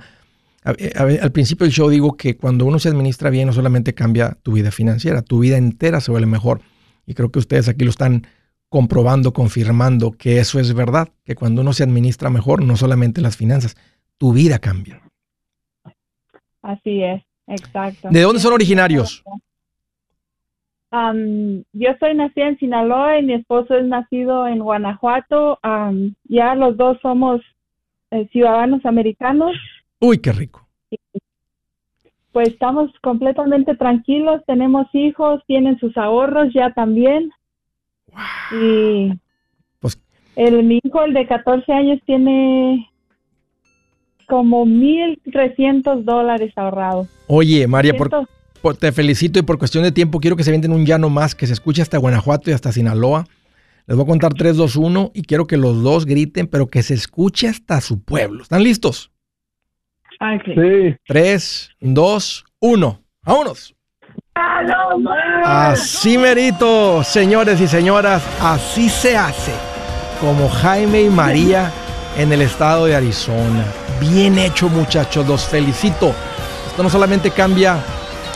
[0.63, 4.53] al principio del show digo que cuando uno se administra bien, no solamente cambia tu
[4.53, 6.61] vida financiera, tu vida entera se vuelve mejor.
[7.05, 8.27] Y creo que ustedes aquí lo están
[8.69, 13.37] comprobando, confirmando que eso es verdad, que cuando uno se administra mejor, no solamente las
[13.37, 13.77] finanzas,
[14.17, 15.01] tu vida cambia.
[16.61, 18.09] Así es, exacto.
[18.11, 19.23] ¿De dónde son originarios?
[21.73, 25.59] Yo soy nacida en Sinaloa y mi esposo es nacido en Guanajuato.
[26.25, 27.41] ya los dos somos
[28.11, 29.55] eh, ciudadanos americanos.
[29.99, 30.65] Uy, qué rico.
[32.31, 37.31] Pues estamos completamente tranquilos, tenemos hijos, tienen sus ahorros ya también.
[38.51, 39.11] Y
[39.79, 39.99] pues,
[40.35, 42.89] el, mi hijo, el de 14 años, tiene
[44.27, 47.07] como 1.300 dólares ahorrados.
[47.27, 48.27] Oye, María, por,
[48.79, 51.47] te felicito y por cuestión de tiempo quiero que se venden un llano más, que
[51.47, 53.25] se escuche hasta Guanajuato y hasta Sinaloa.
[53.85, 56.83] Les voy a contar 3, 2, 1 y quiero que los dos griten, pero que
[56.83, 58.43] se escuche hasta su pueblo.
[58.43, 59.11] ¿Están listos?
[60.45, 60.95] Sí.
[61.07, 63.01] 3, 2, 1.
[63.23, 63.73] ¡Vámonos!
[65.43, 69.53] Así merito, señores y señoras, así se hace.
[70.19, 71.71] Como Jaime y María
[72.17, 73.65] en el estado de Arizona.
[73.99, 76.13] Bien hecho, muchachos, los felicito.
[76.67, 77.79] Esto no solamente cambia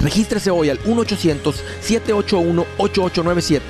[0.00, 3.60] Regístrese hoy al 1-800-781-8897.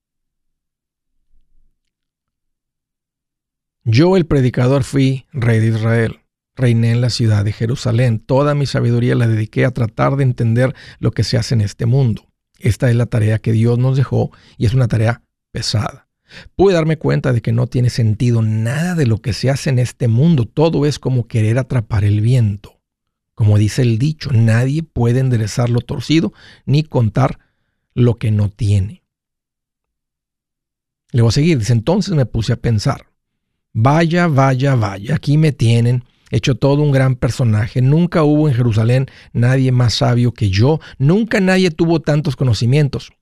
[3.83, 6.24] yo el predicador fui rey de Israel
[6.57, 8.19] reiné en la ciudad de Jerusalén.
[8.19, 11.87] Toda mi sabiduría la dediqué a tratar de entender lo que se hace en este
[11.87, 12.27] mundo.
[12.59, 16.09] Esta es la tarea que Dios nos dejó y es una tarea pesada.
[16.57, 19.79] Pude darme cuenta de que no tiene sentido nada de lo que se hace en
[19.79, 20.47] este mundo.
[20.47, 22.81] Todo es como querer atrapar el viento.
[23.35, 26.33] Como dice el dicho, nadie puede enderezar lo torcido
[26.67, 27.39] ni contar
[27.93, 29.03] lo que no tiene.
[31.11, 31.59] Le voy a seguir.
[31.59, 33.07] Dice, entonces me puse a pensar.
[33.73, 35.15] Vaya, vaya, vaya.
[35.15, 37.83] Aquí me tienen hecho todo un gran personaje.
[37.83, 40.81] Nunca hubo en Jerusalén nadie más sabio que yo.
[40.99, 43.13] Nunca nadie tuvo tantos conocimientos.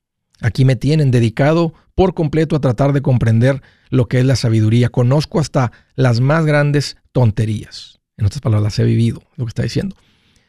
[0.41, 4.89] Aquí me tienen dedicado por completo a tratar de comprender lo que es la sabiduría.
[4.89, 8.01] Conozco hasta las más grandes tonterías.
[8.17, 9.97] En otras palabras, he vivido, lo que está diciendo.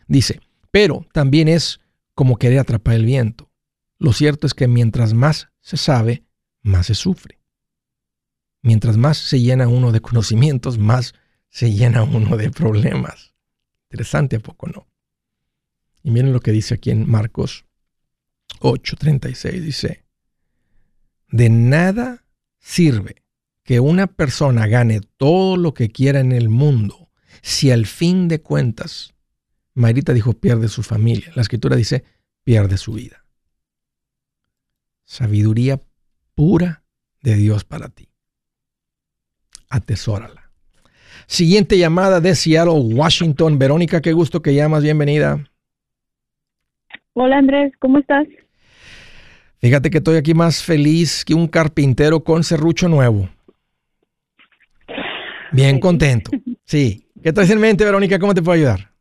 [0.08, 0.40] Dice,
[0.72, 1.80] pero también es
[2.16, 3.50] como querer atrapar el viento.
[4.00, 6.24] Lo cierto es que mientras más se sabe,
[6.62, 7.40] más se sufre.
[8.62, 11.14] Mientras más se llena uno de conocimientos, más
[11.54, 13.36] se llena uno de problemas.
[13.92, 14.88] Interesante, ¿a poco no?
[16.02, 17.66] Y miren lo que dice aquí en Marcos
[18.60, 19.62] 8:36.
[19.62, 20.04] Dice,
[21.28, 22.26] de nada
[22.58, 23.24] sirve
[23.64, 27.12] que una persona gane todo lo que quiera en el mundo
[27.44, 29.14] si al fin de cuentas,
[29.76, 31.32] Marita dijo, pierde su familia.
[31.36, 32.04] La escritura dice,
[32.44, 33.26] pierde su vida.
[35.06, 35.80] Sabiduría
[36.34, 36.84] pura
[37.22, 38.10] de Dios para ti.
[39.70, 40.43] Atesórala.
[41.28, 43.58] Siguiente llamada de Seattle, Washington.
[43.58, 44.84] Verónica, qué gusto que llamas.
[44.84, 45.44] Bienvenida.
[47.14, 48.28] Hola Andrés, ¿cómo estás?
[49.60, 53.30] Fíjate que estoy aquí más feliz que un carpintero con serrucho nuevo.
[55.52, 56.32] Bien contento.
[56.66, 57.08] Sí.
[57.24, 58.20] ¿Qué traes en mente, Verónica?
[58.20, 58.92] ¿Cómo te puedo ayudar?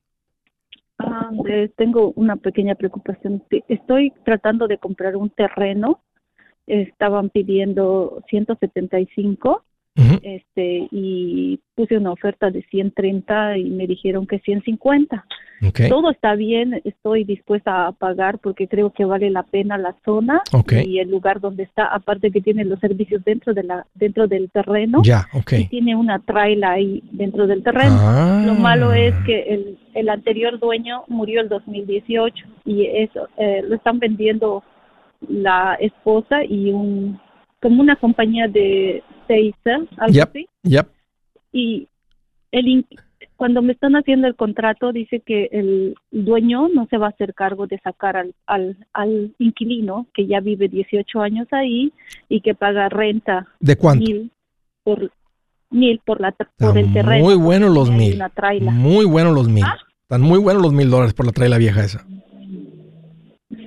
[0.99, 3.43] Ah, Andrés, tengo una pequeña preocupación.
[3.69, 6.03] Estoy tratando de comprar un terreno.
[6.67, 9.65] Estaban pidiendo 175
[10.23, 15.25] Este, y puse una oferta de 130 y me dijeron que 150.
[15.69, 15.81] Ok.
[15.89, 20.41] Todo está bien, estoy dispuesta a pagar porque creo que vale la pena la zona
[20.85, 24.51] y el lugar donde está, aparte que tiene los servicios dentro de la dentro del
[24.51, 25.53] terreno Ya, ok.
[25.53, 27.97] y tiene una traila ahí dentro del terreno.
[27.99, 28.43] Ah.
[28.47, 33.77] Lo malo es que el, el anterior dueño murió el 2018 y eso eh, lo
[33.77, 34.65] están vendiendo
[35.29, 37.21] la esposa y un
[37.63, 40.29] como una compañía de Seiza, algo Yep.
[40.29, 40.87] así Yep.
[41.53, 41.89] y
[42.51, 42.85] el
[43.37, 47.35] cuando me están haciendo el contrato dice que el dueño no se va a hacer
[47.35, 51.93] cargo de sacar al, al, al inquilino que ya vive 18 años ahí
[52.29, 54.05] y que paga renta ¿De cuánto?
[54.05, 54.31] mil
[54.85, 55.11] por
[55.71, 58.21] mil por la por Están el terreno muy buenos los mil.
[58.73, 59.65] Muy buenos los mil.
[59.65, 59.77] ¿Ah?
[60.03, 62.05] Están muy buenos los mil dólares por la traila vieja esa.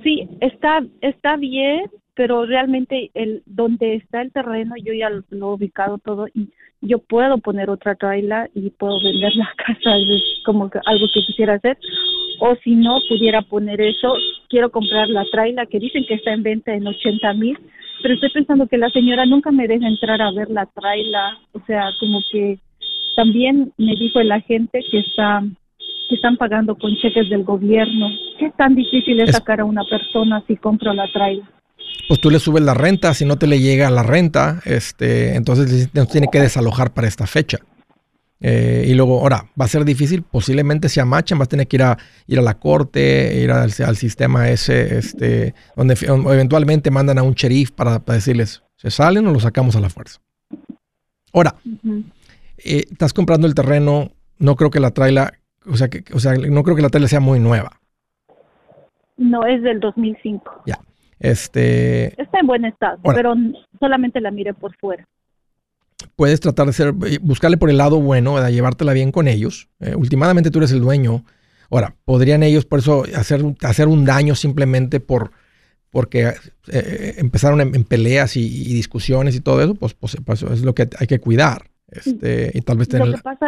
[0.02, 5.50] Sí, está está bien, pero realmente el donde está el terreno yo ya lo, lo
[5.50, 6.48] he ubicado todo y
[6.80, 11.20] yo puedo poner otra traila y puedo vender la casa, es como que algo que
[11.26, 11.78] quisiera hacer.
[12.40, 14.14] O si no pudiera poner eso,
[14.50, 17.58] quiero comprar la traila que dicen que está en venta en 80 mil,
[18.02, 21.60] pero estoy pensando que la señora nunca me deja entrar a ver la traila, o
[21.66, 22.58] sea, como que
[23.16, 25.42] también me dijo el agente que está
[26.08, 28.08] que están pagando con cheques del gobierno.
[28.38, 31.42] ¿Qué tan difícil es, Es- sacar a una persona si compro la traila?
[32.08, 35.90] Pues tú le subes la renta, si no te le llega la renta, este, entonces
[35.92, 37.58] nos tiene que desalojar para esta fecha.
[38.40, 41.76] Eh, y luego, ahora, va a ser difícil, posiblemente se amachan, vas a tener que
[41.76, 47.18] ir a, ir a la corte, ir al, al sistema ese, este, donde eventualmente mandan
[47.18, 50.20] a un sheriff para, para decirles, ¿se salen o lo sacamos a la fuerza?
[51.32, 51.54] Ahora,
[52.58, 55.32] eh, estás comprando el terreno, no creo que la traila,
[55.66, 57.80] o sea, que, o sea, no creo que la traila sea muy nueva.
[59.16, 60.62] No, es del 2005.
[60.66, 60.78] Ya.
[61.18, 63.16] Este, Está en buen estado, Ahora.
[63.16, 63.34] pero
[63.80, 65.06] solamente la miré por fuera.
[66.14, 68.50] puedes tratar de ser, eh, buscarle por el lado bueno, ¿verdad?
[68.50, 69.68] llevártela bien con ellos.
[69.80, 71.24] Eh, últimamente tú eres el dueño.
[71.70, 75.30] Ahora, podrían ellos por eso hacer, un- hacer un daño simplemente por
[75.90, 76.32] porque
[76.70, 80.62] eh, empezaron en, en peleas y, y discusiones y todo eso, pues, pues, pues es
[80.62, 81.70] lo que hay que cuidar.
[81.90, 83.14] Este, y tal vez Lo tener...
[83.16, 83.46] que pasa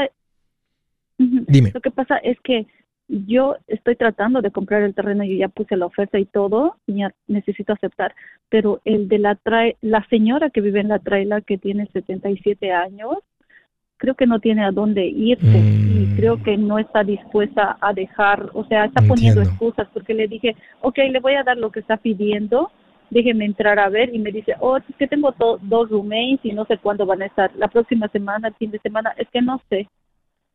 [1.19, 1.45] Ujú.
[1.47, 1.73] Dime.
[1.75, 2.67] Lo que pasa es que
[3.09, 6.97] yo estoy tratando de comprar el terreno, yo ya puse la oferta y todo, y
[6.97, 8.15] ya necesito aceptar,
[8.51, 12.71] pero el de la trae, la señora que vive en la traila que tiene 77
[12.73, 13.17] años,
[13.97, 16.03] creo que no tiene a dónde irse Mm.
[16.03, 20.29] y creo que no está dispuesta a dejar, o sea, está poniendo excusas porque le
[20.29, 22.71] dije, ok, le voy a dar lo que está pidiendo,
[23.11, 26.67] déjeme entrar a ver y me dice, oh, es que tengo dos roommates y no
[26.67, 29.61] sé cuándo van a estar, la próxima semana, el fin de semana, es que no
[29.71, 29.89] sé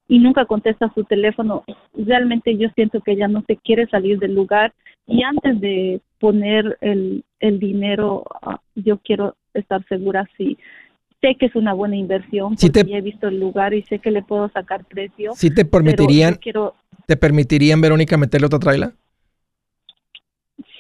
[0.08, 1.64] y nunca contesta su teléfono.
[1.93, 4.74] Realmente yo siento que ella no se quiere salir del lugar
[5.08, 10.58] y antes de poner el, el dinero, ah, yo quiero estar segura si
[11.22, 13.84] sé que es una buena inversión Sí porque te- ya he visto el lugar y
[13.84, 15.32] sé que le puedo sacar precio.
[15.36, 16.76] ¿Sí te permitirían, quiero,
[17.06, 18.93] te permitirían, Verónica, meterle otra traila?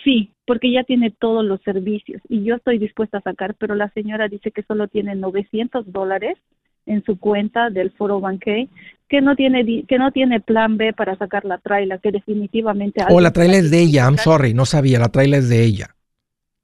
[0.03, 3.89] sí, porque ya tiene todos los servicios y yo estoy dispuesta a sacar, pero la
[3.91, 6.37] señora dice que solo tiene 900 dólares
[6.85, 8.67] en su cuenta del foro banque
[9.07, 13.05] que no tiene que no tiene plan B para sacar la traila que definitivamente O
[13.05, 15.95] alguien la traila es de ella, I'm sorry, no sabía, la traila es de ella.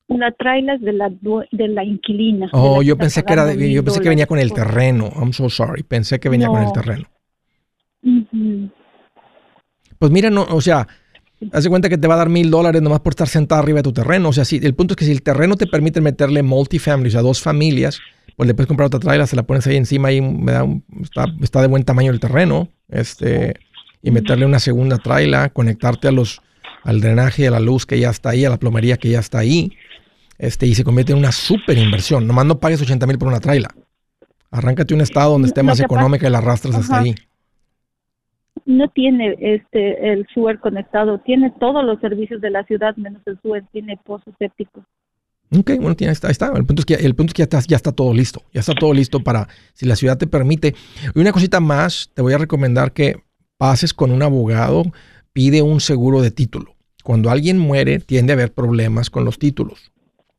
[0.07, 2.49] La traila es de la de la inquilina.
[2.51, 5.09] Oh, la yo pensé que era, de- yo pensé que venía con el terreno.
[5.15, 6.73] I'm so sorry, pensé que venía con el No.
[6.73, 7.03] terreno.
[8.01, 8.69] por- Ujú.
[9.99, 10.87] Pues mira, no, o sea,
[11.51, 13.77] haz de cuenta que te va a dar mil dólares nomás por estar sentado arriba
[13.77, 14.29] de tu terreno.
[14.29, 17.11] O sea, si, el punto es que si el terreno te permite meterle multifamily, o
[17.11, 17.99] sea, dos familias,
[18.35, 20.83] pues le puedes comprar otra trailer, se la pones ahí encima y me da un-
[21.01, 23.53] está, está de buen tamaño el terreno, este,
[24.01, 26.41] y meterle una segunda trailer, conectarte a los,
[26.83, 29.39] al drenaje, a la luz que ya está ahí, a la plomería que ya está
[29.39, 29.71] ahí,
[30.37, 32.25] este, y se convierte en una super inversión.
[32.27, 33.71] Nomás no pagues 80 mil por una trailer.
[34.51, 37.15] Arráncate un estado donde esté más económica y la arrastras hasta ahí.
[38.69, 43.39] No tiene este el sewer conectado, tiene todos los servicios de la ciudad menos el
[43.41, 44.83] sewer, tiene pozos sépticos.
[45.51, 46.51] Ok, bueno, tiene, está, está.
[46.55, 48.43] El punto es que, el punto es que ya, está, ya está todo listo.
[48.53, 50.75] Ya está todo listo para, si la ciudad te permite.
[51.15, 53.23] Y una cosita más, te voy a recomendar que
[53.57, 54.83] pases con un abogado,
[55.33, 56.75] pide un seguro de título.
[57.03, 59.91] Cuando alguien muere, tiende a haber problemas con los títulos.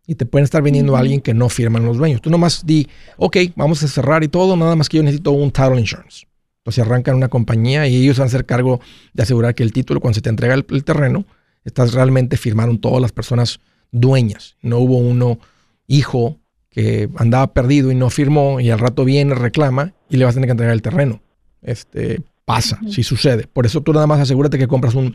[0.06, 2.22] Y te pueden estar vendiendo a alguien que no firman los dueños.
[2.22, 5.50] Tú nomás di, ok, vamos a cerrar y todo, nada más que yo necesito un
[5.50, 6.29] title insurance.
[6.60, 8.80] Entonces arrancan una compañía y ellos van a hacer cargo
[9.14, 11.24] de asegurar que el título, cuando se te entrega el, el terreno,
[11.64, 14.56] estás realmente firmaron todas las personas dueñas.
[14.62, 15.38] No hubo uno
[15.86, 16.38] hijo
[16.70, 20.36] que andaba perdido y no firmó y al rato viene, reclama y le vas a
[20.36, 21.20] tener que entregar el terreno.
[21.62, 23.46] Este pasa, si sucede.
[23.46, 25.14] Por eso tú nada más asegúrate que compras un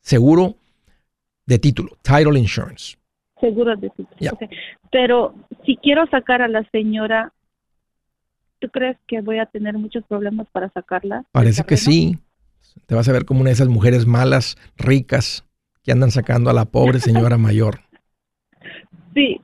[0.00, 0.56] seguro
[1.46, 2.96] de título, title insurance.
[3.40, 4.32] Seguro de título.
[4.32, 4.48] Okay.
[4.90, 5.34] Pero
[5.64, 7.32] si quiero sacar a la señora,
[8.60, 11.24] ¿tú crees que voy a tener muchos problemas para sacarla?
[11.32, 12.18] Parece que sí.
[12.86, 15.44] Te vas a ver como una de esas mujeres malas, ricas,
[15.82, 17.80] que andan sacando a la pobre señora mayor.
[19.14, 19.40] Sí,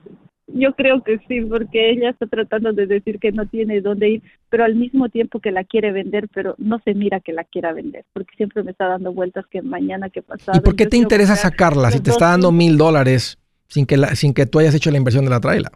[0.47, 4.23] yo creo que sí, porque ella está tratando de decir que no tiene dónde ir,
[4.49, 7.73] pero al mismo tiempo que la quiere vender, pero no se mira que la quiera
[7.73, 10.57] vender, porque siempre me está dando vueltas que mañana, que pasado.
[10.57, 13.37] ¿Y por qué te interesa sacarla si te está dando mil dólares
[13.67, 15.71] sin que, la, sin que tú hayas hecho la inversión de la traila?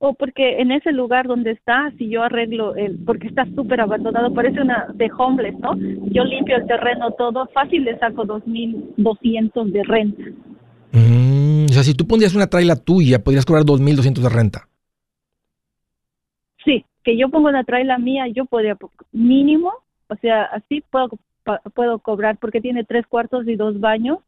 [0.00, 4.32] O porque en ese lugar donde está, si yo arreglo el, porque está súper abandonado,
[4.32, 5.76] parece una de homeless, ¿no?
[6.10, 10.22] Yo limpio el terreno todo, fácil le saco dos mil doscientos de renta.
[10.92, 14.68] Mm, o sea, si tú pondrías una traila tuya, podrías cobrar 2.200 de renta.
[16.64, 18.76] Sí, que yo pongo una traila mía, yo podría
[19.12, 19.72] mínimo,
[20.08, 21.10] o sea, así puedo,
[21.74, 24.18] puedo cobrar porque tiene tres cuartos y dos baños.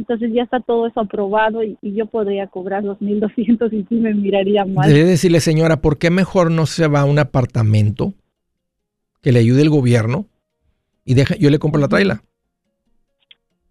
[0.00, 4.14] Entonces ya está todo eso aprobado y, y yo podría cobrar 2.200 y sí me
[4.14, 4.92] miraría mal.
[4.92, 8.14] Debe decirle, señora, ¿por qué mejor no se va a un apartamento
[9.22, 10.26] que le ayude el gobierno
[11.04, 12.22] y deja, yo le compro la traila?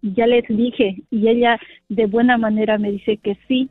[0.02, 1.58] ya les dije y ella
[1.88, 3.68] de buena manera me dice que sí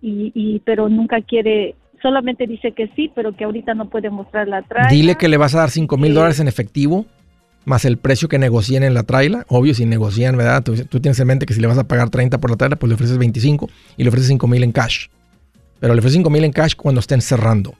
[0.00, 4.48] y, y pero nunca quiere solamente dice que sí pero que ahorita no puede mostrar
[4.48, 7.06] la traila dile que le vas a dar cinco mil dólares en efectivo
[7.64, 11.18] más el precio que negocien en la traila obvio si negocian verdad tú, tú, tienes
[11.20, 13.18] en mente que si le vas a pagar 30 por la traila pues le ofreces
[13.18, 15.06] 25 y le ofreces cinco mil en cash
[15.80, 17.74] pero le ofreces cinco mil en cash cuando estén cerrando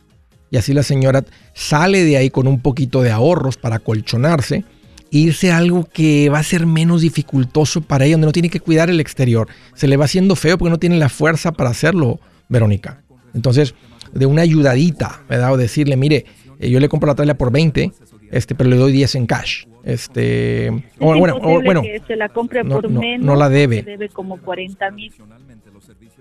[0.50, 1.24] y así la señora
[1.54, 4.64] sale de ahí con un poquito de ahorros para colchonarse
[5.12, 8.60] irse a algo que va a ser menos dificultoso para ella, donde no tiene que
[8.60, 9.46] cuidar el exterior.
[9.74, 12.18] Se le va haciendo feo porque no tiene la fuerza para hacerlo,
[12.48, 13.02] Verónica.
[13.34, 13.74] Entonces,
[14.14, 15.52] de una ayudadita, ¿verdad?
[15.52, 16.24] O decirle, mire,
[16.58, 17.92] eh, yo le compro la traila por 20,
[18.30, 19.64] este, pero le doy 10 en cash.
[19.84, 23.26] Este, es o, bueno, o, bueno, que se la compre no, por no, menos.
[23.26, 23.82] no la debe.
[23.82, 25.12] Debe como 40 mil.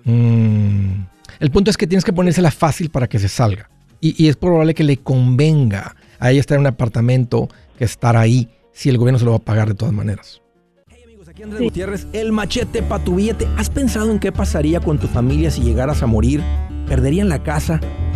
[0.03, 1.03] Mm.
[1.39, 3.69] El punto es que tienes que ponérsela fácil para que se salga.
[3.99, 8.17] Y, y es probable que le convenga a ella estar en un apartamento que estar
[8.17, 10.41] ahí si el gobierno se lo va a pagar de todas maneras.
[10.89, 11.65] Hey amigos, aquí Andrés sí.
[11.65, 13.47] Gutiérrez, el machete para tu billete.
[13.57, 16.41] ¿Has pensado en qué pasaría con tu familia si llegaras a morir?
[16.87, 17.79] ¿Perderían la casa?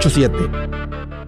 [0.00, 1.19] 887